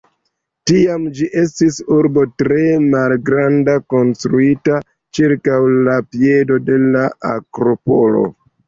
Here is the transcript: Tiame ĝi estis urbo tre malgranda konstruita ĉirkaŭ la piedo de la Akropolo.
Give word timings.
Tiame 0.69 1.11
ĝi 1.19 1.27
estis 1.41 1.77
urbo 1.97 2.23
tre 2.43 2.65
malgranda 2.87 3.77
konstruita 3.95 4.81
ĉirkaŭ 5.19 5.63
la 5.77 6.03
piedo 6.13 6.63
de 6.73 6.85
la 6.91 7.09
Akropolo. 7.39 8.31